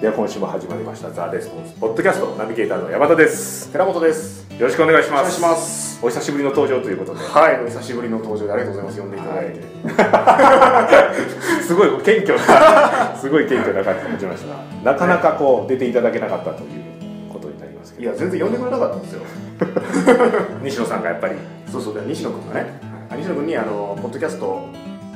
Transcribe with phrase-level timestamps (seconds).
[0.00, 3.68] では今週も始まりました「ザ・レスポンスポッドキャストナビゲーターの山田です。
[3.72, 4.46] 寺本です。
[4.54, 5.20] よろしくお願いします。
[5.20, 5.98] お願いします。
[6.00, 7.18] お久しぶりの登場ということで。
[7.18, 9.00] はいお久しぶりの登場でありがとうございます。
[9.00, 9.60] 呼んでいただいて、
[11.66, 14.54] すごい謙虚なすごい謙虚な感じが持ちました。
[14.54, 18.04] がなかなかこう出ていただけなかったということになりますけど。
[18.04, 19.22] いや全然呼んでくれなかったんですよ。
[20.62, 21.34] 西野さんがやっぱり。
[21.72, 22.80] そうそうで西野君がね。
[23.16, 24.60] 西野君にあのポッドキャスト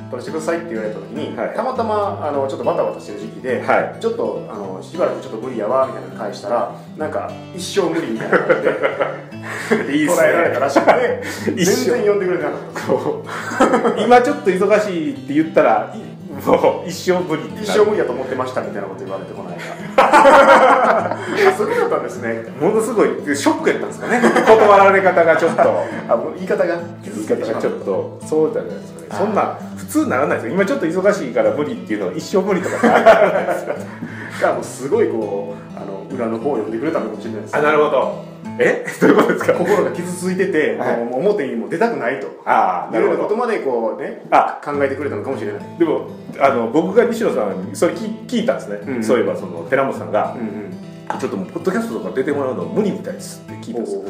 [0.09, 1.55] 撮らせてくださいって言われた時に、はい。
[1.55, 4.01] たまたまあのちょっとバタバタしてる時期で、はい。
[4.01, 11.23] ちょっとあのしばらくちょっと無理やわみたいなの返したらなんか一生無理みたいな感じで い捉えられたねらしくて
[11.63, 14.01] 全然呼んでくれなかった。
[14.03, 21.17] 今ちょっと忙しいって言ったらいもう一生ぶりになる一生無理だと思ってましたみたいなこと言われてこないか
[21.55, 22.43] そういうことだったんですね。
[22.59, 24.21] ものすごいショックやったんですかね。
[24.21, 25.61] 断られ方がちょっと。
[26.09, 29.07] あ言い方が傷言いつけてしまった方がちょっとそうじゃないですかね。
[29.11, 30.53] そんな普通ならないですよ。
[30.53, 38.25] 今ちょっと忙しいから無理っていうのは一生無理とかってあるじゃないですかがもうすごいこうあの裏の方を読んでくれたのかもしれないですあなるほど。
[38.59, 38.85] え？
[39.01, 39.53] どういうことですか？
[39.53, 40.97] 心が傷ついてて、はい。
[41.03, 42.27] もう表にも出たくないと。
[42.45, 45.61] ああいうようなことまでこうねあ考えてくれたのかもしれない。
[45.79, 46.07] でも
[46.39, 50.73] あの僕が西野さんにそれ聞聞いたんですね、うんそういえばその寺本さんがうんうん
[51.19, 54.01] 「ちょっともうポッドキャストとか出てもらうの無理みたいです」って聞いたんですよ。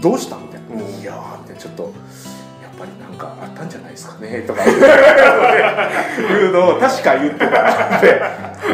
[0.00, 0.36] どうした？
[0.36, 1.60] みたいな「うんいやー」みたいな。
[1.60, 1.92] ちょっと
[2.78, 4.68] ぱりなんかあったんじゃないですかねとかい
[6.44, 8.22] うのを確か言ってたんで。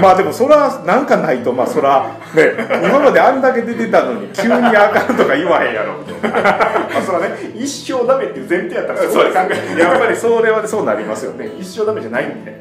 [0.01, 2.53] まあでもそれはなんかないとまあそらね
[2.87, 6.43] 今まであんだけ出てたのに急にあかんとか言わへんやろみたいな。
[6.43, 9.41] まあそれはね一生ダメっていう前提やったらそうです考
[9.77, 11.49] えやっぱりそれはそうなりますよね。
[11.49, 12.59] ね一生ダメじゃないんで。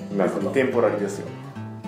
[0.54, 1.28] テンポラリーですよ。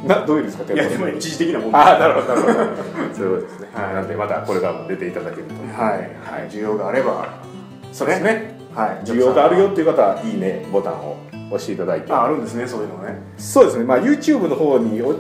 [0.05, 2.83] などういうんですかいやでもね一時的なもんああなるほどなるほど。
[3.13, 3.93] そういうことですね、はい。
[3.95, 5.53] なんでまたこれからも出ていただけると。
[5.55, 7.27] はい、はい、需要があれば。
[7.91, 9.05] そうですねはい。
[9.05, 11.17] 需要があるよっていう方はいいねボタンを
[11.49, 12.11] 押していただいて。
[12.13, 13.19] ああるんですねそういうのね。
[13.37, 13.83] そうですね。
[13.83, 15.15] まあ YouTube の方にお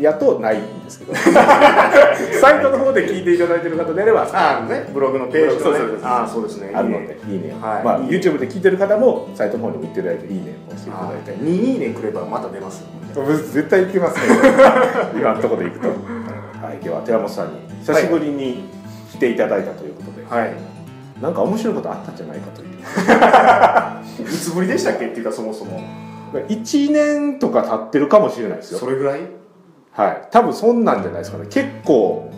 [0.00, 1.14] やとないんですけど。
[2.40, 4.88] サイトの方で聞いていただいてる方であればああね。
[4.92, 5.78] ブログのページとね。
[6.02, 6.70] ああそうですね。
[6.74, 7.54] あるのでいいね。
[7.60, 7.84] を、はい。
[7.84, 11.32] まあ、いいね YouTube で聞いてる方もサイトの方にも行っていただいていいねを押していただいて。
[11.32, 12.86] 2いいねくればまた出ますよ
[13.26, 14.36] 絶対行きますね。
[15.18, 18.64] 今のところで行くと、はい、では寺本さんに久しぶりに
[19.12, 20.71] 来ていただいたということで、はい
[21.22, 22.68] なんか面白いことあったんじゃないかという。
[24.28, 25.80] いつぶりでしたっけっていうかそもそも。
[26.48, 28.78] 1年とか経ってるかもしれないですよ。
[28.78, 29.20] それぐらい？
[29.92, 30.28] はい。
[30.30, 31.46] 多分そんなんじゃないですかね。
[31.48, 32.30] 結構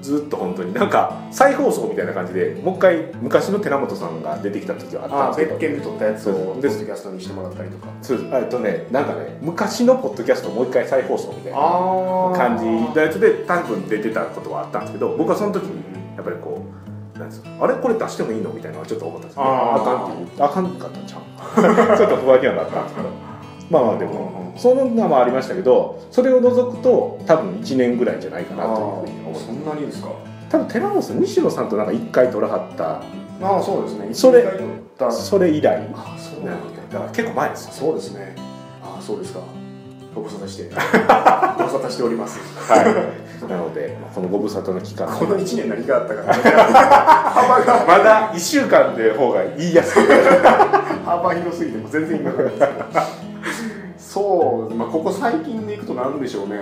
[0.00, 0.72] ずっと本当に。
[0.72, 5.58] なんか再放送みたいな感じでもう一回昔の寺本さんが出てきた時はあったんですけど。
[5.58, 7.88] 別件で撮ったやつをポッドキャストにしてもらったりとか。
[8.00, 8.28] そうです。
[8.32, 15.82] えっとねなんかね昔のポッドキャストをもう一回再放送みたいなあ感じのやつで多分出てたことはあったんですけど僕はその時に
[16.16, 16.65] やっぱりこう
[17.60, 17.74] あれ？
[17.74, 18.50] これ出してもいいの？
[18.50, 20.48] みたいなのはちょっと思ったんですけどあかんって言う。
[20.48, 21.96] あかんかったんちゃう？
[21.96, 23.08] ちょっと不安にはなったんですけど。
[23.70, 30.08] まあまあでもそんなのもありましたけどそれを除くと多分1年ぐらいじゃないかなというふうに思いますそんなにですか？
[30.48, 33.00] 多分寺本さん西野さんとなんか1回取らはった。
[33.44, 34.08] ああそうですね。
[34.14, 34.44] それ
[35.10, 35.76] それ以来。
[35.94, 36.82] ああそうなんだ。
[36.92, 38.34] だから結構前ですよそうですね。
[38.82, 39.40] ああそうですか。
[40.14, 40.70] ご無沙汰して。
[41.58, 42.38] ご無沙汰しております。
[42.72, 42.86] はい
[43.48, 45.06] なのでまあこのご無沙汰の期間。
[45.06, 46.32] この1年何があったか。
[46.32, 50.02] 幅 がまだ1週間で方が言いやすい。
[51.04, 56.56] 幅広すぎても全然意味わかんないですそう、まあ、ここ最近でいくと何でしょうね。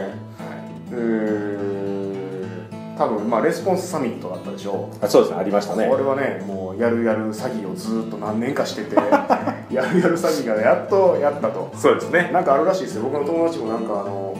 [0.93, 1.75] うーん。
[2.97, 5.41] 多分まあレスポンスサミットだったでしょあそうですね。
[5.41, 5.89] ありましたね。
[5.89, 8.95] これはねもうやるやる詐欺をずっと何年かしてて
[9.75, 11.71] やるやる詐欺がやっとやったと。
[11.77, 12.31] そうですね。
[12.33, 13.03] なんかあるらしいですよ。
[13.03, 14.37] 僕の友達もなんかあの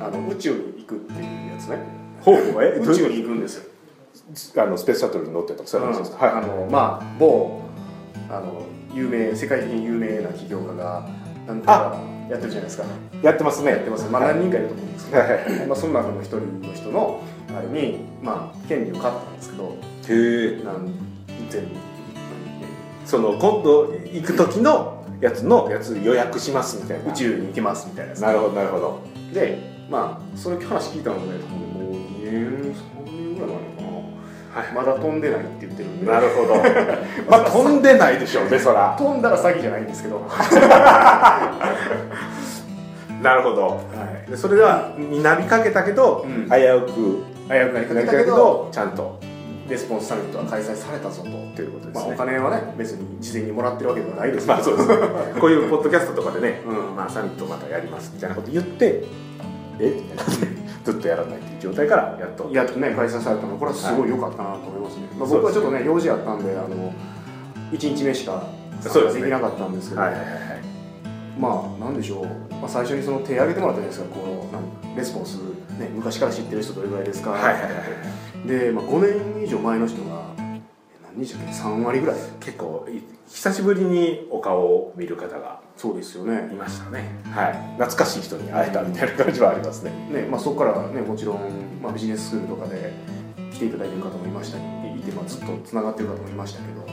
[0.00, 1.78] あの宇宙に行くっていうやつね。
[2.20, 2.36] ほう。
[2.62, 7.62] え宇宙に行くんですよ、あのスペースシャトルに乗ってとかそういう話ですか、あのまあ某
[8.28, 8.62] あの
[8.94, 11.08] 有名世界的に有名な起業家が
[11.46, 12.00] なんとか
[12.30, 12.84] やってるじゃないですか。
[13.22, 13.70] やってますね。
[13.70, 14.34] やってます、まあ、はい。
[14.34, 17.20] 何人かいると思うんですけど、はいはい まあ、その中の一人の人の
[17.56, 19.64] あれに、まあ、権利を買ったんですけど。
[19.64, 20.64] へえ。
[20.64, 20.94] なん
[21.50, 21.68] 全部。
[23.04, 27.12] その今度行く時のやつのやつ予約しますみたいな。
[27.12, 29.00] 宇宙に行けますみたいななるほどなるほど。
[29.34, 33.92] でまあそれ話聞いたのもねもう2年3年ぐらい前な。
[33.92, 34.00] の
[34.52, 34.66] かはい。
[34.74, 36.06] なまだ飛んでないって言ってるんで。
[36.10, 36.54] なるほど
[37.30, 38.96] まあ飛んでないでしょうねそら。
[38.98, 40.24] 飛んだら詐欺じゃないんですけど、
[43.22, 43.66] なるほど。
[43.68, 43.76] は
[44.26, 46.48] い、でそれではになりかけたけど、うん。
[46.48, 49.20] 危うく危うくなりかけたけどどちゃんと
[49.68, 54.54] レスポンスサミットは開催されたぞと、ということでますあ、ねお金はね別に事前にもらってるわけではないですけど。
[54.54, 54.88] まあそうです
[55.40, 56.96] こういうポッドキャストとかでね、うん。
[56.96, 59.04] まあ、サミットまたやりますみたいなこと言って
[59.78, 59.90] え？
[59.90, 60.24] みたいな
[60.84, 62.50] ずっとやらないっていう状態からやっと。
[62.52, 66.92] やっとね開催されたのこれはすごい良かったなと思いますね、まあ、僕はちょっとね用事あったんであの
[67.72, 68.48] 1日目しか
[68.80, 70.42] 参加できなかったんですけど、はいはいはいはい。
[71.38, 74.20] まあなんでしょう、まあ、最初にその手挙げてもらったじゃないですか。
[74.20, 75.36] このレスポンス、
[75.78, 77.72] ね、昔から知ってる人どれぐらいですか、はいはいはい
[78.46, 80.60] で、まあ、5年以上前の人がえ
[81.16, 82.16] 何日だっけ？3割ぐらい。
[82.40, 86.48] 結構い久しぶりにお顔を見る方がそうですよね。
[86.52, 87.04] いましたね。
[87.30, 87.52] はい。
[87.74, 89.90] 懐かしい人に会えたみたいな感じはありますね。
[90.12, 92.92] ねまあ、そこからねもちろん、まあ、ビジネススクールとかで
[93.52, 94.58] 来ていただいてる方もいました。
[94.58, 96.86] いて、まあ、ずっとつながってる方もいましたけど、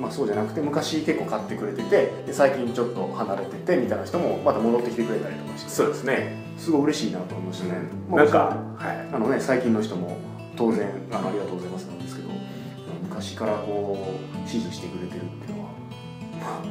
[0.00, 5.70] まあ、そうじゃなくて昔結構買ってくれててで最近ちょっと離れててみたいな人もまた戻ってきてくれたりとかして。
[5.70, 6.42] そうですね。
[6.58, 8.38] すごい嬉しいなと思いましたね、まあなんか
[8.76, 9.08] はい。
[9.14, 10.16] あのね最近の人も
[10.56, 12.28] 当然あのありがとうございますなんですけど
[13.02, 13.96] 昔からこ
[14.44, 15.51] う支持してくれてるって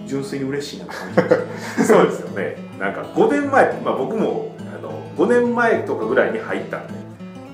[0.05, 1.85] 純粋に嬉しいなと感じましたね。
[1.85, 2.57] そうですよね。
[2.79, 6.93] なんか5年前、まあ、僕もあの5年前とかぐらいに入ったんで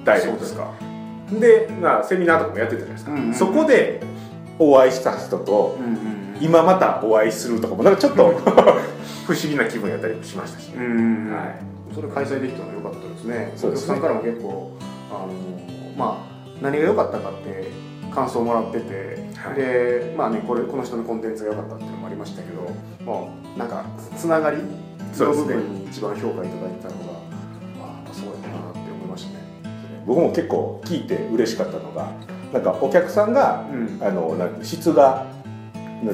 [0.04, 0.72] 大丈夫ですか。
[1.32, 4.02] で、まあ、セミナーとかもやってたじゃないですか、うんうんそこで
[4.60, 8.32] お会いした人とうんうん今またお会いするとかもなんかちょっと
[9.26, 11.56] 不思議な気分やったりしましたし、うんうんはい。
[11.94, 13.54] それ開催できたのは良かったですね。
[13.56, 13.94] そうですね。
[13.94, 14.72] お客さんからも結構
[15.12, 15.30] あの
[15.98, 17.72] まあ何が良かったかって
[18.14, 19.56] 感想をもらってて、はい。
[19.56, 22.62] でまあねこれこの人のコンテンツが良かったっていうのもありましたけど
[23.06, 23.86] もうなんか
[24.18, 27.04] つながりの部分に一番評価いただいたのが、
[27.78, 29.46] まあ、やっぱそうやったなって思いましたね。
[30.06, 32.12] 僕も結構聞いて嬉しかったのが
[32.54, 34.00] なんかお客さんがうん。
[34.02, 35.28] あのなんか質が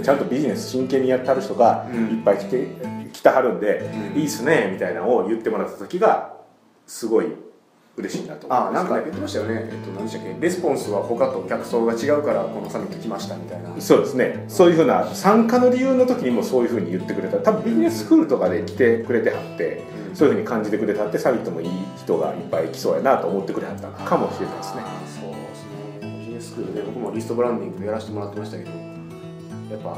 [0.04, 2.18] ちゃんとビジネス真剣にやってはる人がうん。
[2.18, 2.68] いっぱい来て
[3.12, 4.19] 来てはるんで、うん。
[4.19, 6.34] いいっすねみたいなのを言ってもらった時が
[6.88, 7.28] すごい
[7.95, 10.36] 嬉しいなとあなんか言ってましたよね、えっと、何でしたっけ？
[10.40, 13.69] レスポンスは他と客層が違うからこのサミット来ましたみたいな。
[13.80, 14.45] そうですね。
[14.48, 17.38] そういうふうな参加の理由の時にもそういうふうに言ってくれた。
[17.38, 19.84] 多分ビジネススクールとかで来てくれてはって
[20.16, 23.90] そういうふうに感じてくれたってサミットもいい人がいっぱい来そうやなと思ってくれはった。
[23.90, 24.81] かもしれないですね。
[25.22, 25.63] そうです
[26.01, 26.18] ね。
[26.19, 28.75] ビジネススクールで僕もリストブランディングやらせてもらってましたけどや
[29.78, 29.98] っぱ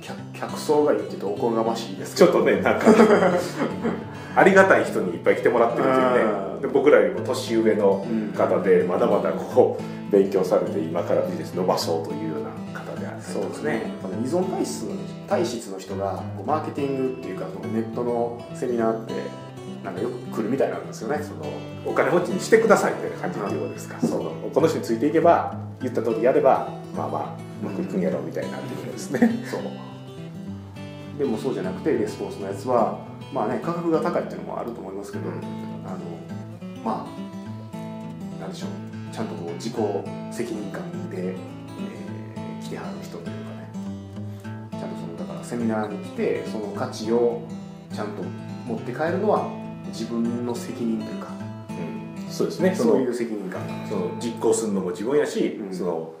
[0.00, 2.86] 客客層がいいって言うとおこがましいですちょっとねなんか
[4.36, 8.06] ありがたい人にいっぱい来てもらってるっていうねで僕らよりも年上の
[8.36, 13.22] 方でまだまだこう勉強されて今からビジネス伸ばそうというような方である。
[13.22, 13.82] そうですね。
[14.22, 14.96] 依存体質の
[15.28, 19.14] 体質の人がマーケティングっていうかそのネットのセミナーって
[19.82, 21.22] なんかよく来るみたいなんですよね。
[21.22, 21.44] その
[21.86, 29.60] お金持ちにしてくださいみたいな感じっていうことですか、そのこの人についていけば言った通りやればまあまあうまくいくんやろうみたいなっていうことですね、そう。
[31.18, 32.98] でもそうじゃなくてレスポンスのやつは
[33.32, 35.24] まあね価格が高いっていうのもあると思いますけど、
[36.84, 39.14] まあなんでしょう。
[39.14, 39.74] ちゃんとこう自己
[40.30, 41.54] 責任感で、えー
[42.64, 43.70] 来てはる人というかね。
[44.72, 47.42] ちゃんとそのだからセミナーに来てその価値を
[47.92, 48.22] ちゃんと
[48.66, 49.50] 持って帰るのは
[49.88, 51.28] 自分の責任というか。
[51.70, 51.72] う
[52.28, 52.32] ん。
[52.32, 52.74] そうですね。
[52.74, 53.66] そういう責任感。
[53.66, 55.74] がその実行するのも自分やし、うん。
[55.74, 56.14] その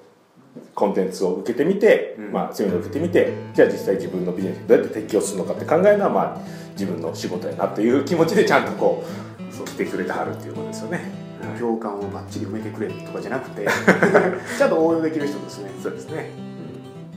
[0.74, 2.32] コンテンツを受けてみて、うん。
[2.32, 6.40] まあ、セミナーを受けてみてじゃあ実際自分のビジネスにどうやって適用するのかって考えるのは、まあ、
[6.72, 9.02] 自分の仕事やなっていう気持ちでちゃんとこ
[9.33, 11.12] うそう来てくれてはるっていうことですよね、
[11.58, 13.66] 共感をバッチリ埋めてくれとかじゃなくて
[14.58, 15.70] ちゃんと応用できる人ですね。
[15.82, 16.30] そうですね。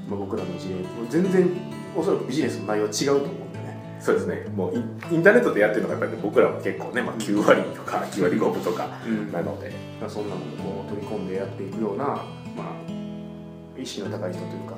[0.07, 0.75] まあ、僕らの事例
[1.09, 1.49] 全然
[1.95, 3.97] おそらくビジネスの内容は違うと思うんでね。
[3.99, 4.45] そうですね。
[4.55, 8.87] もうインインターネットでやってるのがやっぱり僕らも結構ね、まあ、9割とか9割5分とか
[9.33, 12.23] なので、まあそんなのをこう取り込んでやっていくような、ま
[12.59, 14.75] あ、意識の高い人というか、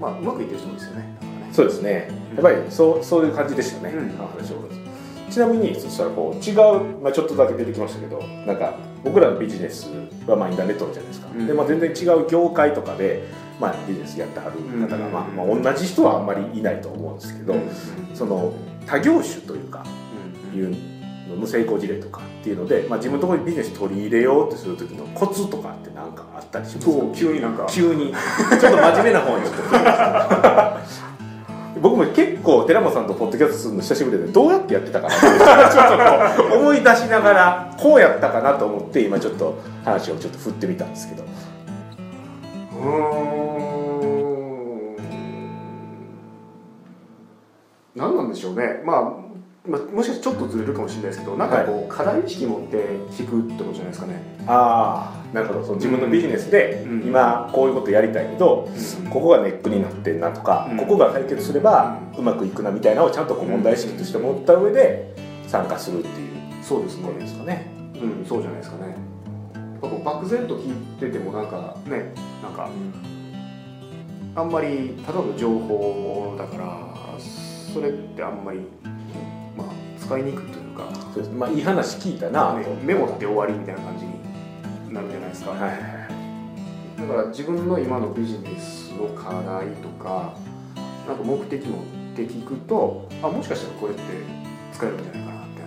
[0.00, 1.32] まあ、うまくいってる人ですよね。
[1.52, 2.08] そうですね。
[2.34, 4.08] やっぱりそうそういう感じでしたね、うん。
[4.16, 4.56] 話を
[5.32, 9.88] ちなみにそしたらこう違う、まあ、ちょっとだけ出てきましたけどなんか僕らのビジネス
[10.26, 11.46] はまあインターネットじゃないですか、うん。
[11.46, 13.24] でまあ、全然違う業界とかで、
[13.58, 17.70] まあ、ビジネスやってはる方が、まあまあ、同じ人はあんまりいないと思うんですけど、うん。
[18.14, 18.52] その
[18.86, 19.86] 他業種というか
[20.52, 20.60] うん。
[20.60, 20.76] いう
[21.30, 26.94] のの成功事例とかっていうので、まあ、自分のところにビジネス取り入れようとする時のコツとかって何かあったりしますか？
[27.14, 27.66] 急になんか。
[27.70, 28.12] 急に。
[28.12, 29.44] ちょっと真面目な方に
[31.80, 35.26] 僕も結構寺本さんとポッドキャストするの久しぶりでどうやってやってたかなって
[35.74, 41.22] ちょっと思い出しながらこうやったかなと思って今ちょっと話をちょっと振ってみたんですけど。
[41.22, 43.42] うーん。
[47.94, 49.21] 何なんでしょうね、まあ、
[49.66, 52.76] まあもしかしてちょっとずれるかもしれないですけどなんかこう、課題意識持って
[53.10, 55.62] 聞くってことじゃないですかね、ああなるほど。
[55.62, 57.02] その自分のビジネスでうん。
[57.06, 58.68] 今こういうことやりたいけど
[59.10, 60.76] ここがネックになってんなとか、うん。
[60.78, 65.14] ここが解決すればうまくいくなみたいなのをちゃんとこう問題意識として持った上で
[65.46, 66.28] 参加するっていう
[66.62, 67.06] そうですね。
[67.06, 67.70] ことですかね。
[67.94, 68.96] うん、そうじゃないですかね。
[69.54, 72.68] やっぱこう漠然と聞いててもなんかね、なんか
[74.34, 76.88] あんまりただの情報だから
[77.72, 78.91] それってあんまりまあ
[80.12, 81.30] 使いにくいというか、そうです。
[81.30, 84.12] まあいい話聞いたなねと、メモって終わりみたいな感じに
[84.92, 85.50] なるじゃないですか。
[85.52, 86.02] はい
[86.94, 90.34] だから自分の今のビジネスの課題とか、
[91.08, 91.80] なんか目的持っ
[92.12, 94.02] って聞くとあもしかしたらこれって
[94.72, 95.62] 使えるんじゃないかなって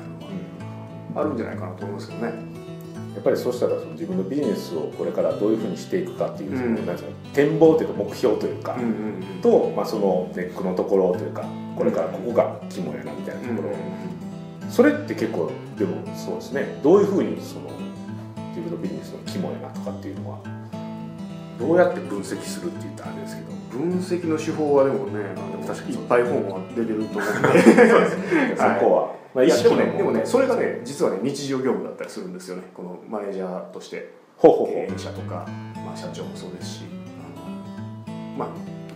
[1.16, 1.38] あるん。
[1.38, 2.56] じゃないかなと思いますけどね。
[3.16, 8.86] やっぱりそうしたらその自分のビジネスをこれからどういうふうにしていくかっていう、そのうんなんですか展望というか目標というか、うんう
[9.38, 9.42] ん。
[9.42, 11.46] と、まあ、そのネックのところというか
[11.78, 13.75] これからここが肝やなみたいなところ、
[14.69, 16.79] それって結構でもそうですね。
[16.84, 17.69] どういうふうにその
[18.50, 20.39] 自分のビジネスの肝やなとかっていうのは
[21.60, 23.55] どうやって分析するって言ったらあれですけど。
[23.75, 27.41] 分析の手法はでもねあでも確かにいっぱい本は出てると思うん
[28.53, 28.55] で。
[28.55, 32.63] そこは、まあ、いやでもねでもねそれがね実はね日常業務だったりするんですよね。
[32.74, 34.13] このマネージャーとして。
[34.41, 35.48] 経営者とか、
[35.86, 36.81] まあ、社長もそうですし。
[38.07, 38.48] あのまあ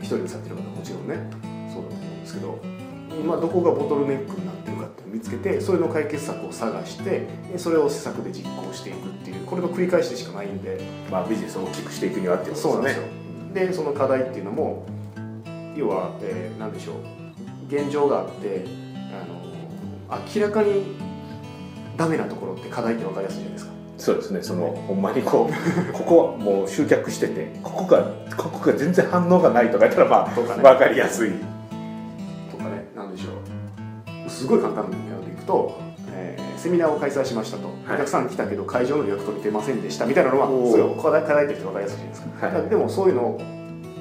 [0.01, 1.15] 一人でされてる方ももちろんね
[1.73, 2.79] そうだと思うんですけど。
[3.19, 4.77] 今どこがボトルネックになってる
[5.12, 11.00] 見つけてそれの解決策を探してでそれを施策で実行していくっていうこれの繰り返しでしかないんで。
[11.10, 13.04] う、まあ、ビジネスを大きくしていくにはっていうことそうなんですよ。
[13.04, 13.10] ね
[13.54, 14.86] でその課題っていうのも
[15.75, 16.96] 要は、えー、何でしょう。
[17.68, 18.66] 現状があって
[19.12, 20.96] あの明らかに
[21.98, 23.72] ダメなところって課題って分かりやすいじゃないですか。
[23.98, 24.42] そうですね。
[24.42, 25.54] そのほんまにこう
[25.94, 30.63] ここはもう集客しててここがここが全然反応がないとか言ったらまあね。
[30.63, 31.32] 分かりやすい
[34.39, 35.79] すごい簡単なのでいくと、
[36.12, 42.69] えーセミナーを開催しましたと、お客さん来たけど会場の予約取れてませんでしたみたいなのはすごい課題課題として分かりやすいじゃないですか、はい。
[42.69, 43.39] でもそういうの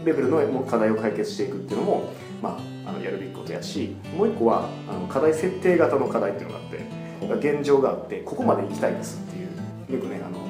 [0.04, 10.40] レベルの課題を解決していくっていうのも、まあ、あのやるべきことやしもう一個はあの課題設定型の課題っていうのがあって現状があってここまで行きたいですっていうよくねあの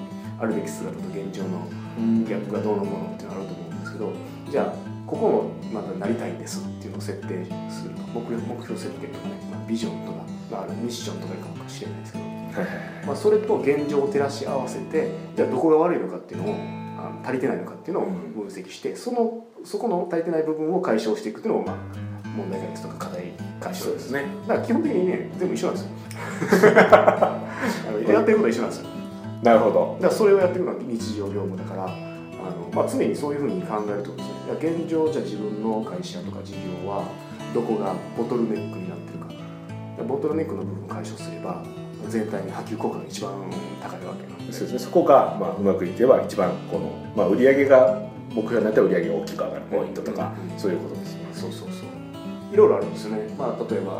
[0.40, 1.66] あるべき姿と現状の
[1.99, 4.12] ギャップがどうのものっていうのがあると思うんですけど
[4.50, 4.75] じゃあ
[5.07, 6.64] ここもまだなりたいんです
[6.99, 10.19] っていうのを設定すると目標目標設定とかね、まあ、ビジョンとか、
[10.50, 12.25] まあ、あるミッションとかかもしれないですけど、
[13.07, 16.55] まあ、それと現状を照らし合わせてじゃあどこが悪いのかっていうのを
[16.99, 24.11] あの足りてないのかっていうのを分析してそのそこの足りてない部分を解消していくっていうのも、まあ、問題解決とか課題解消です。
[24.11, 24.25] ね。
[24.47, 26.73] だから基本的にね全部一緒なんですよ。
[28.12, 28.88] やってることは一緒なんですよ。
[29.43, 29.97] なるほど。
[30.00, 32.08] だからそれをやっていくのが日常業務だから
[32.75, 34.34] まあ、常にそういうふうに考えるとですね
[34.80, 37.04] 現状じゃあ自分の会社とか事業は
[37.54, 39.28] どこがボトルネックになってるか。
[40.04, 41.64] ボトルネックの部分を解消すれば
[42.08, 43.32] 全体に波及効果が一番
[43.82, 44.78] 高いわけなんですそうですね。
[44.78, 50.58] そこが、まあ、うまくいけば一番この、まあ、売上が目標になったら売上が大きく上がるポイントとか、うん。
[50.58, 51.20] そういうことですね。
[51.32, 51.88] そうそうそう。
[52.52, 53.94] いろいろあるんですよね、まあ、例えば、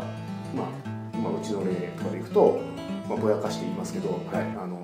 [0.55, 0.67] まあ、
[1.13, 2.61] 今うちの例とかでいくと、
[3.07, 4.19] まあ、ぼやかして言いますけど、はい。
[4.57, 4.79] あの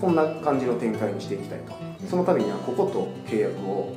[0.00, 1.72] こんな感じの展開にしていきたいと
[2.08, 3.94] そのためにはここと契約を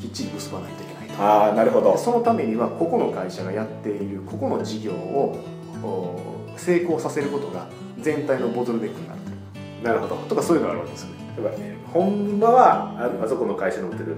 [0.00, 1.22] きっちり結ばないといけないと。
[1.22, 1.92] ああなるほど。
[1.92, 5.40] でそのためにはここの会社がやっているここの事業を
[5.82, 7.68] お成功させることが
[8.00, 9.20] 全体のボトルネックになる
[9.82, 10.16] なるほど。
[10.28, 11.14] とかそういうのがあるわけですよね。
[11.36, 14.16] だからね本場はああそこの会社の売ってる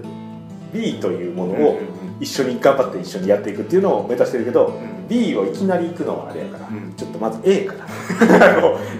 [0.73, 1.79] B というものを
[2.19, 6.93] 一緒に頑張って一緒にやっていくっていうのを目指してるけど、うん B をいきなり行くのはあれやから、うん。
[6.97, 7.87] ちょっとまず A から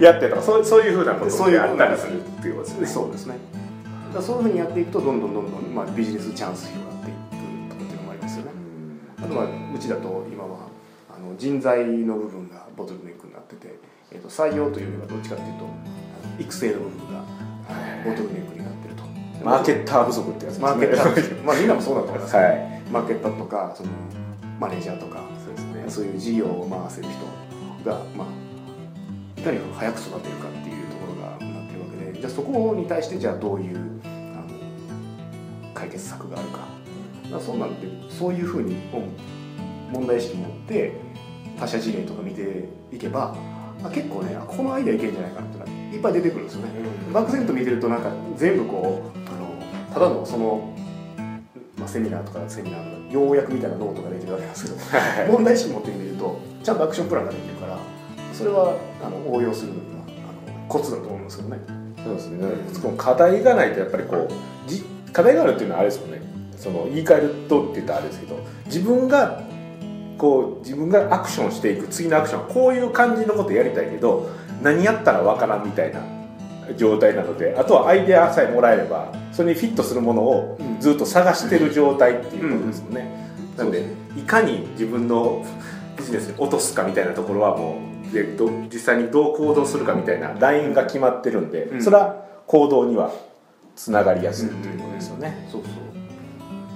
[0.00, 2.86] やってとかそうそういうふうなことそういうがあったりするっていうことですね。
[2.86, 3.34] そうですね
[4.14, 7.18] だそういうふうにやっていくとどんどんどんどん、まあ、ビジネスチャンス広がっていく
[7.70, 8.50] とかっていうのもありますよね。
[9.18, 10.68] あとはうちだと今は
[11.14, 13.78] あの人材の部分がボトルネックになってて、
[14.12, 15.66] えー、と採用というよりはどっちかっていうと
[16.38, 17.24] 育成の部分が
[18.04, 19.02] ボトルネックになってると。
[19.44, 20.64] マーケッター不足ってやつですね。
[20.64, 22.82] マーケッターまあみんなもそうだと思います、はい。
[22.90, 23.90] マーケッターとかその
[24.58, 25.84] マネージャーとかそうですね。
[25.88, 32.20] そういう事業を回せる人が、まあ、いかに早く育てるかっていうところがなってるわけで。
[32.20, 33.97] じゃあそこに対してじゃあどういう
[35.74, 36.60] 解決策があるか
[37.30, 40.92] だそうなんでそういうふうにうん問題意識持って
[41.58, 43.34] 他社事例とか見ていけば
[43.82, 46.72] あ結構ねあこのアイデアいけるんじゃないかなっていっぱい出てくるんですよね。
[47.12, 50.74] 漠然と見てるとなんか全部こうあのただのその、
[51.78, 57.78] まあ、セミナーとかセミナーの要約みたいなノートが出てるわけなんですけどはい問題意識持ってみるとちゃんとアクションプランができるから
[58.34, 60.02] それはあの応用するのには
[60.48, 61.58] あのコツだと思うんですけどね。
[62.04, 64.28] そうですねその課題がないとやっぱりこう
[64.68, 64.84] じ
[65.18, 66.22] 課題があるっていうのはあれですよね。
[66.56, 69.42] その言い換えるとって言ったらあれですけど自分が
[70.16, 74.30] こう自分がアクションしていく次のアクションはこういう感じのことやりたいけど
[74.62, 76.00] 何やったらわからんみたいな
[76.76, 83.84] 状態なのであとはアイデアさえもらえればそれにフィットするものをうんずっと探してる状態っていうことですよね、うんなんで
[84.16, 85.44] いかに自分の
[85.96, 91.82] ビジネスに落とすかみたいなところはもうでど実際にどう行動するかみたいなラインが決まってるんで、うん。
[91.82, 93.12] それは行動には
[93.78, 95.72] つながりやすいということですよね、そうそう。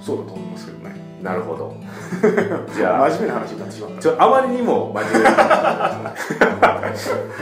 [0.01, 0.95] そうだと思いますけどね。
[1.21, 1.75] なるほど。
[2.73, 3.09] じゃあ。
[3.09, 4.01] 真面目な話になってしまった。
[4.01, 6.13] ちょあまりにも真面目な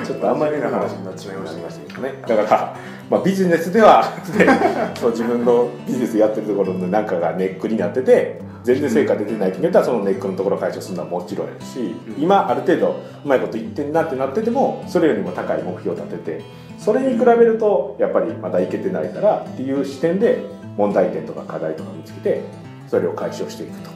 [0.03, 2.55] ちょっとあんまりな話になってしまいましたけどね だか。
[2.55, 2.75] ら、
[3.09, 4.03] まあ、ビジネスでは、
[4.35, 4.47] ね、
[4.95, 16.41] そう自分のビジネスやってるところのなんかがネックになってて全然成果出てないって言ったらそのネックのところを解消するのはもちろんやし、今ある程度うまいこと言ってんなってなっててもそれよりも高い目標を立てて
[16.83, 20.43] それに比べるとやっぱりまだいけてないからっていう視点で
[20.75, 22.41] 問題点とか課題とか見つけて
[22.89, 23.91] それを解消していくと。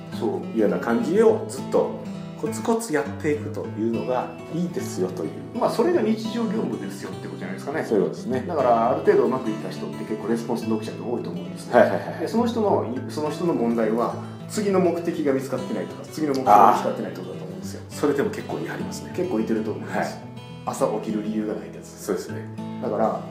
[0.55, 1.91] いうような感じをずっと
[2.39, 5.31] コツコツやっていくというのがいいですよという。
[5.59, 7.83] まあそれが日常業務ですよってことじゃないですかね。
[7.83, 8.45] そうですね。
[8.47, 12.19] だからある程度うまくいった人って結構レスポンス読者が多いと思うんですね、はいはいはい。
[12.21, 14.15] でその人のその人の問題は
[14.47, 17.81] 次の目的が見つかってないとか次の目標が見つかってないってことだと思うんですよ。
[17.89, 19.13] それでも結構言い張りますね。
[19.13, 20.23] 結構いてると思います、はい。
[20.67, 23.21] 朝起きる理由がないってやつそうですねだから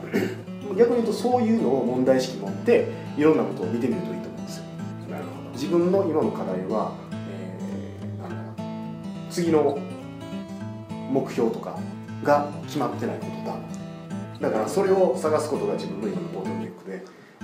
[0.77, 2.87] 逆に言うとそういうのを問題意識持って
[3.17, 4.63] いろんなことを見てみるといいと思うんですよ。
[5.09, 6.93] なるほ自分の今の課題は、
[7.31, 9.31] えーなんだろう。
[9.31, 9.77] 次の
[11.11, 11.79] 目標とか
[12.23, 14.49] が決まってないことだ。
[14.49, 17.03] だからそれを探すことが自分の今のボトルネックで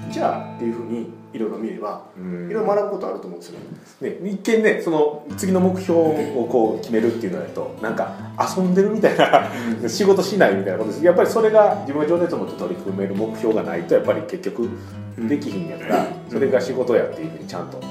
[0.09, 3.59] じゃあっていうふうにいろいろ見ればいろいろ学ぶことあると思うんですよ
[4.01, 4.09] ね。
[4.09, 11.05] ね、一見ねその次の目標をこう決めるっていうのだとなんか遊んでるみたいな仕事しないみたいなことです。
[11.05, 14.69] やっぱりそれが自分が情熱を持って取り組める目標がないとやっぱり結局
[15.17, 17.81] できひんやから、それが仕事やっていうふうにちゃんと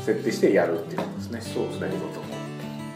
[0.00, 1.40] 設定してやるっていうことですね。
[1.40, 1.88] そうですね。
[1.90, 2.26] 仕事も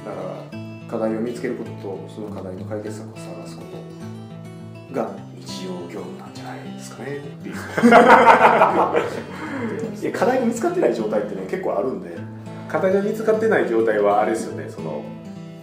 [0.05, 0.21] だか
[0.53, 3.63] ら課題を見つけることとその課題の解決策を探すこ
[4.93, 6.34] とが日常業務なんじゃない
[6.85, 7.55] ですかねっていう。
[10.03, 12.11] いや課題が見つかってない状態ってね結構あるんで。
[12.69, 14.69] 課題が見つかってない状態はあれですよね。
[14.69, 15.03] その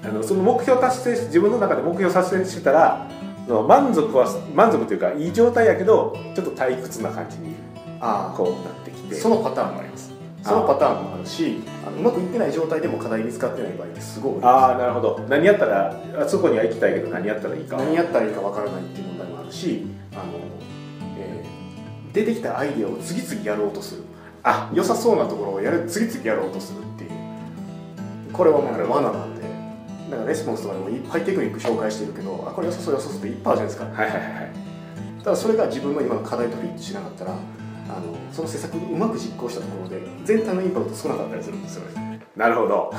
[0.04, 3.06] あのその目標達成し自分の中で目標達成してたら
[3.68, 4.26] 満足は
[4.56, 7.56] 満足というかいい状態やけどちょっと退屈な感じに
[8.00, 9.16] あこうなってきて。
[9.16, 10.12] そのパターンもあります。
[10.42, 15.20] そのパターンもあるしあのうまくいってない状態でも課題見つかってない場合ってすごいああなるほど。
[15.30, 17.78] 何やったらあそこには行きたいけど何やったらいいか。
[17.78, 20.24] 何やったらいいかわからないっていう問題もあるしあの、
[20.62, 20.71] えー
[22.14, 24.04] 出てきたアイデアを次々やろうとする。
[24.44, 27.12] あ良さそうなところをやる次々やろうとするっていう。
[28.34, 29.42] これはもう罠なんで。
[30.10, 34.04] だからレスポンスとかでもいっぱいテクニック紹介してるけどあこれ良さそう良さそうっていっぱいあるじゃないですか。
[34.04, 34.52] はいはいはい
[35.24, 37.36] ただそれが自分の今の課題とフィットしなかったらあ
[38.00, 42.22] のその施策をうまく実行したところで全体のインパクト少なかったりするんですよね。
[42.36, 42.92] なるほど。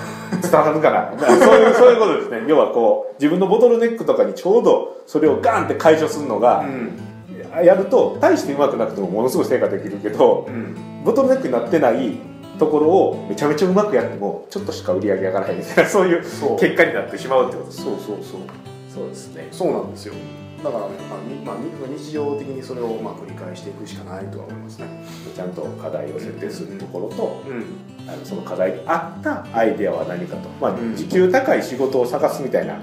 [0.43, 2.45] 伝わるからそういうそういうことですね。
[2.47, 7.12] 要はこう自分のボトルネックとかにちょうどそれをガンって解消するのが、ん
[7.61, 11.03] やると大してうまくなくてもものすごい成果できるけどうん。
[11.05, 12.17] ボトルネックになってない
[12.59, 16.21] ところをめちゃめちゃうまくやってもちょっとしか売り上げ上がらないみたいな そういう
[16.59, 17.71] 結果になってしまうってこと。
[17.73, 18.41] そうそうそう。
[18.89, 19.49] そうですね。
[19.51, 20.15] そうなんですよ。
[20.63, 24.87] だから、まあにまあ、に日常的にそれをまあ繰り返していくしかないとは思いますね。
[25.35, 27.65] ちゃんと課題を設定するところと、うん。
[28.09, 30.95] あのその課題に合ったアイデアは何かと、まあうん。
[30.95, 32.77] 時給高い仕事を探すみたいな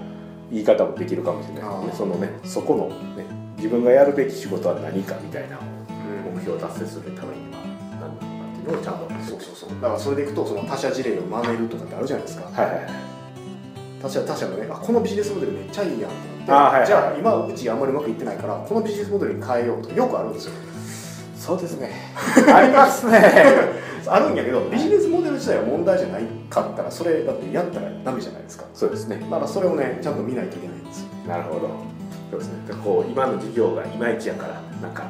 [0.51, 1.69] 言い方もできるかもしれないね。
[1.69, 1.95] あー。
[1.95, 3.18] そのねそこのね
[3.59, 6.35] 自分がやるべき仕事は何かみたいなうん。
[6.35, 7.59] 目標を達成するためには
[7.99, 9.69] 何なのかっていうのをちゃんとそうそうそう。
[9.81, 12.45] だからそれでいくとその他社事例を真似るとかってあるじゃないですか。
[12.45, 12.93] はいはいはい。
[14.01, 16.29] 他社他社のねあこのビジネスモデルめっちゃいいやんって。
[16.29, 16.87] 思ってはいはい。
[16.87, 20.53] じゃあ今うちあんまりうまくいってないからこのビジネスモデルに変えようとよくあるんですよ。
[21.35, 21.91] そうですね。
[22.53, 23.19] ありますね。
[24.07, 28.65] あるんやけどビジネスモデル自体は問題じゃないかったらそれだってやったらダメじゃないですか。
[28.73, 29.17] そうですね。
[29.29, 31.07] だからそれをねちゃんと見ないといけないんですよ。
[31.27, 31.69] なるほど
[32.31, 32.67] そうですね。
[32.67, 35.09] でこう今の事業がいまいちやからなんか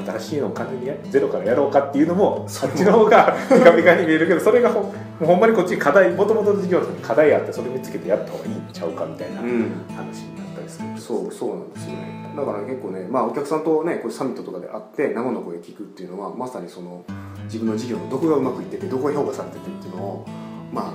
[0.00, 12.20] 新しいのを完全にやゼロからやろうかっていうのもそっちの方がピカピカに見えるけどそれがほほんまにこっちに課題もともとの事業に課題あってそれ見つけてやった方がいいんちゃうかみたいな話になったりするそうそうなんですよね。
[12.36, 17.04] だから結構ね、まあ、お客さんとねこういうサミットとかで会って生の声聞くっていうのはまさにその
[17.44, 20.26] 自分の事業のどこがうまくいっててどこが評価されててっていうのを
[20.72, 20.94] まあ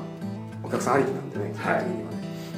[0.63, 2.15] お客さんありきなんでね基本的にはね、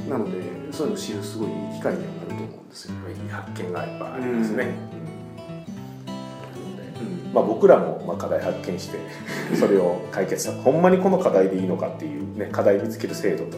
[0.10, 4.76] なのでそういうのを知るすごいいい機会にはなるとんですよ、いい発見がやっぱありますね、
[7.00, 7.34] うん。
[7.34, 9.00] まあ、僕らもまあ課題発見して
[9.56, 13.58] それを解決したほんまにこの課題でいいのかっていう、ね、課題見つける制度と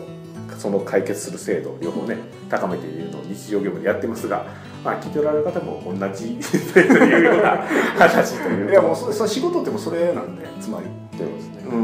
[0.57, 2.17] その解決する制度両方ね
[2.49, 4.45] 高めているのを日常業務でやってますが、
[4.83, 6.37] まあ、聞いておられる方も同じ
[6.73, 7.63] というような
[7.97, 10.85] 話といういやもうそそ仕事ってもうそれなんでつまり。
[11.17, 11.83] ということですね、うん。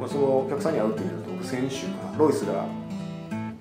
[0.00, 1.86] まあ、そのお客さんに会うっていうのと僕先週
[2.18, 2.64] ロイスが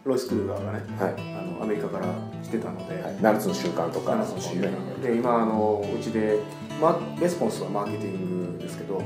[0.05, 1.13] ロイス・クルーガーがねはい。
[1.35, 2.05] あのアメリカから
[2.43, 4.11] 来てたので、はい、7つの習慣とか。
[4.11, 6.39] 7つの習慣で今あのうちで、
[6.79, 9.01] ま、レスポンスはマーケティングですけど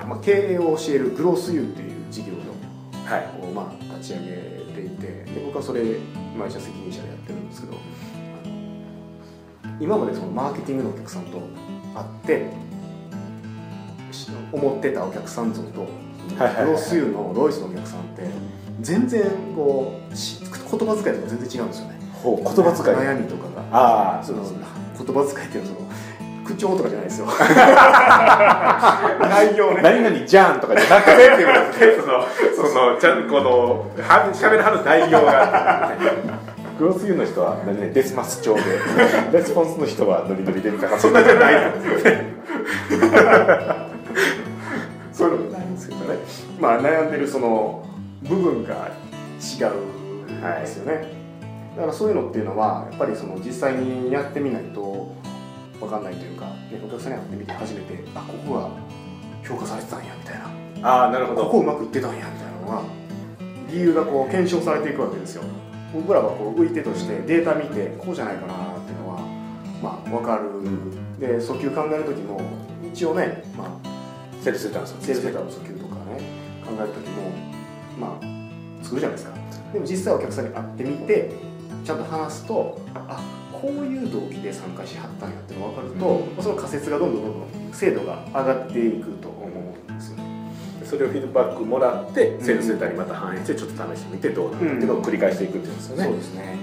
[0.00, 2.32] あの、まあ、経営を教えるグロースユーっていう事業
[3.04, 3.46] はい。
[3.46, 4.26] を、まあ、立ち上げ
[4.74, 5.82] ていてで僕はそれ
[6.36, 7.76] 毎社責任者でやってるんですけど
[9.78, 11.38] 今までそのマーケティングのお客さんと
[11.94, 12.50] 会って
[14.12, 18.22] し思ってたお客さん像とはいはいはいグロースユーのロイスのお客さんって
[18.80, 19.22] 全然
[19.54, 21.96] こうし言葉遣いとか全然違うんですよね。
[22.22, 22.96] 言葉遣い。
[22.96, 23.62] 悩みとかが。
[23.72, 24.52] ああその言
[25.14, 25.86] 葉遣いっていうのはその
[26.44, 27.26] 口調とかじゃないですよ。
[29.28, 29.82] 内容ね。
[29.82, 32.02] 何々じゃんとかじゃなくてっていうことですね
[32.54, 35.92] そのそのちゃんとこのは喋るはる内容が
[36.78, 38.62] グロスユーの人は何々デスマス調で
[39.32, 42.36] レスポンスの人はノリノリでみたいなそんなじゃないんですよね
[45.12, 46.18] そういうのがないんですけどね。
[46.60, 47.85] まあ悩んでるその
[48.28, 48.90] 部分が
[49.38, 51.06] 違うんですよね、
[51.76, 55.14] だからそういうのっていうのはやっぱりその実際にやってみないと
[55.78, 58.70] 分かんないというか、ね、お客さんに会ってみて初めてあここが
[59.46, 60.46] 評価されてたんやみたいな。
[60.82, 62.82] ああなるほここうまくいってたんやみたいなのが
[63.70, 65.42] 理由がこう検証されていくわけですよ。
[65.94, 69.20] 僕らはこう浮いてとしてデータ見てこうじゃないかなっていうのは
[69.82, 70.62] まあ分かる、
[71.18, 72.40] で訴求考える時も
[72.92, 73.68] 一応ね、まあ、
[74.42, 74.82] セールスセーター
[75.44, 75.85] の訴求と
[77.98, 79.36] まあ作るじゃないですか。
[79.72, 81.30] でも実際お客さんに会ってみて
[81.84, 83.20] ちゃんと話すとあ
[83.52, 86.00] こういう動機で参加しはったんやっていうのが分かる
[86.36, 90.24] と、その仮説がどんどんどんどん精度が上がっていくと思うんですよね。
[90.84, 96.56] それをフィードバックもらってセールスセンターにまた反映してちょっと試してみてどうなるかっていうのを繰り返していくっていうんですよね、そうですね。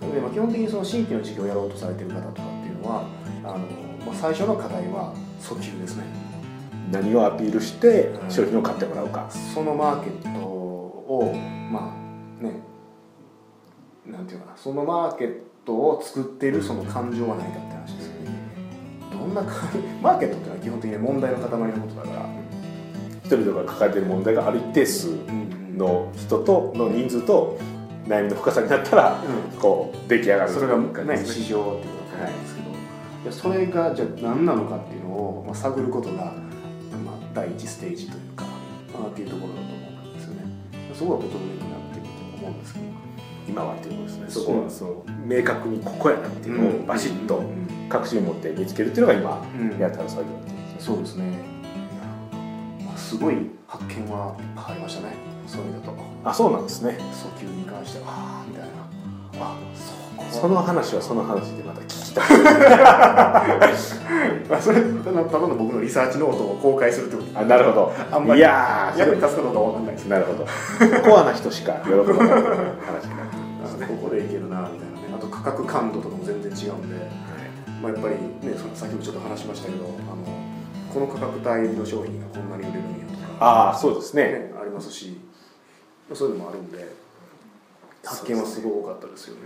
[0.00, 3.04] で、まあ、基本的にその新規の事業をやろうとされてる方とかっていうのは
[3.44, 3.58] あの、
[4.06, 6.04] まあ、最初の課題は訴求ですね。
[6.90, 8.30] 何をアピールしてうん。
[8.30, 10.55] 商品を買ってもらうか、そのマーケット
[11.08, 11.32] を
[11.70, 11.94] ま
[12.40, 12.60] あね
[14.06, 18.36] なんていうかなそのマーケットを作っているその感情は何かって話ですよね。
[19.10, 19.52] どんなか
[20.00, 22.26] マーケットっていうのは基本的に問題の塊のことだから、
[23.24, 25.08] 人々が抱えている問題がある一定数
[25.76, 27.58] の人との人数と
[28.06, 29.20] 悩みの深さになったら
[29.60, 32.72] こう出来上がるそれがね市場っていうことなんですけど、い
[33.26, 36.34] やそれがじゃあ何なのかっていうのを、まあ、探ることが、まあ、
[37.34, 38.44] 第一ステージというか、
[38.94, 39.75] まあ、っていうところだと
[40.96, 42.86] そこがボトルネックになっていると思うんですけど
[43.48, 44.26] 今はっていうことですね。
[44.28, 47.66] そこはその明確にここやなっていうのをバシッとうん。
[47.88, 49.78] 確信を持って見つけるっていうのが今うん。
[49.78, 50.80] やったら作業っていうことですね。
[50.80, 51.24] そうですね、
[52.84, 53.36] まあ、すごい
[53.68, 55.14] 発見はいっぱいありましたね。
[55.46, 55.98] そういう意味だと。
[56.24, 56.98] あそうなんですね。
[57.12, 59.46] 訴求に関してはああみたいな。
[59.46, 62.24] あそこはその話はその話でまた聞きたい。
[64.48, 67.28] まあ、それただの僕のリサーチノートを公開するってこと。
[67.38, 67.92] あなるほど。
[68.10, 69.94] あんまりいやー役に立つかどうかわかんない。
[69.94, 70.46] ですけなるほど。
[71.10, 72.44] コアな人しか喜ばない話になって
[73.62, 75.14] ますねどこでいけるなみたいなね。
[75.16, 76.96] あと価格感度とかも全然違うんで、
[77.82, 78.14] まあ、やっぱり
[78.48, 80.24] ねその先ほどちょっと話しましたけどあの
[80.92, 84.22] この価格帯の商品がこんなに売れるんやとか、ああそうですね。
[84.24, 85.20] ね、ありますし。
[86.14, 86.86] そういうのもあるんで
[88.04, 89.40] 発見はすごい多かったですよね。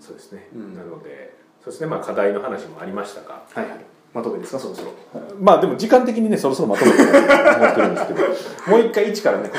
[0.00, 0.74] そうですね、うん。
[0.74, 1.86] なのでそうですね。
[1.86, 3.84] まあ課題の話もありましたがはいはい。
[4.12, 4.92] まとめですか、そろそろ。
[5.40, 8.22] まあでも時間的にねそろそろまとめて思ってるんですけど。
[8.70, 9.50] もう一回一からね。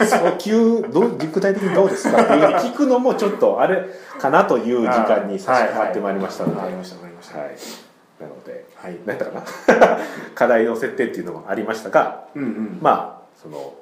[0.00, 2.20] 訴求どう具体的にどうですか？
[2.22, 3.84] っていう聞くのもちょっとあれ
[4.18, 7.36] かなという時間に差し掛かってまいりましたので、はいりました、わかりました。
[7.38, 8.98] なのではい。
[9.06, 9.44] 何やったか
[9.86, 9.98] な？
[10.34, 12.78] 課題の設定っていうのもありましたがうんうん。
[12.80, 13.74] まあその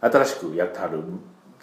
[0.00, 1.00] 新しくやってはる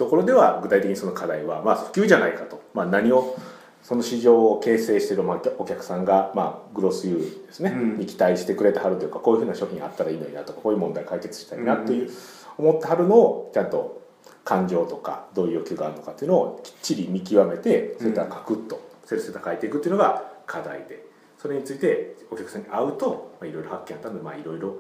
[0.01, 3.37] ところでは具体的にその課題はまあ普及じゃないかと、まあ、何を
[3.83, 7.97] その市場を形成しているまあお客さんが、まあ、グロスユーですね、うん。
[7.99, 12.09] に期待してくれてはるというかこういうふうな商品あったらいいのになとかこういう問題解決したいなという、
[12.57, 14.01] 思ってはるのをちゃんと
[14.43, 21.11] 感情とかどういう欲求があるのかっていうのをきっちり見極めてそれからカクッとセルセーター書いていくっていうのが課題で。
[21.41, 24.75] それについてお客さんに会うとまあいろいろ発見あったのでまあいろいろ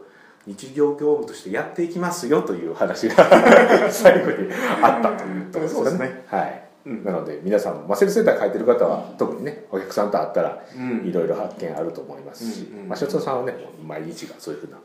[0.47, 3.15] 日常業務としてやっていきますよという話が
[3.91, 4.49] 最後に
[4.81, 6.23] あったというところそうですね。
[6.27, 7.03] はい、うん。
[7.03, 11.07] なので皆さんも、まあ、セルセーター書いてる方は特にねお客さんと会ったらうん。
[11.07, 14.77] いろいろ発見あると思いますし、うんうんまあ、所長さんはね毎日がそういうふうな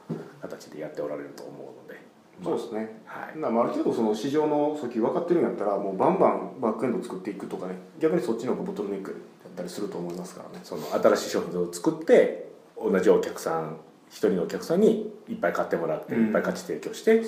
[0.43, 2.01] 形でやっておられると思うので、
[2.43, 3.01] まあそうですね。
[3.07, 3.39] はい。
[3.39, 9.13] なまあある程度その市場の訴求分かってるんやったらもうバンバンバックエンド作っていくとかね逆にそっちの方がボトルネック
[9.45, 10.61] だったりすると思いますからね。
[10.63, 16.27] その新しい商品を作って同じお客さん一人のお客さんにいっぱい買ってもらって、うん。
[16.27, 17.23] いっぱい価値提供して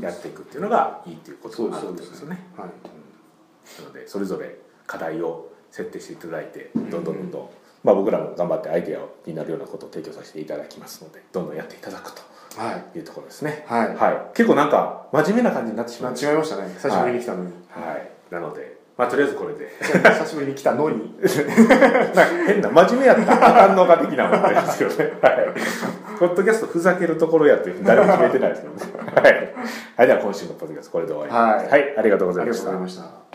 [0.00, 2.46] やっていくっていうのがいいっていうことがあるですよね。
[2.56, 2.68] はい。
[3.80, 6.90] なのでそれぞれ課題を設定していただいてん。
[6.90, 7.48] どんどんどんどん、
[7.82, 12.22] まあ、僕らも頑張ってアイデアになるようなことを提供させていただきますのでどんどんやっていただくと
[12.60, 12.98] はい。
[12.98, 13.64] いうところですね。
[13.66, 13.96] はい。
[13.96, 16.72] はい、結構なんか真面目な感じになってしまいましたね。
[16.74, 25.18] 久しぶりに来たのに、はい、なので、まあ、とりあえずこれで久しぶりに来たのに なんか変な真面目やったらあかんのか的なもんですけどね。
[25.20, 25.48] はい。
[26.20, 29.12] ポッドキャストふざけるところやって誰も決めてないですけどね。
[29.16, 29.54] はい。
[29.96, 31.32] はい、では今週のポッドキャストこれで終わり。
[31.32, 33.04] はいはい、ありがとうございましたありがとうござい。
[33.04, 33.33] ました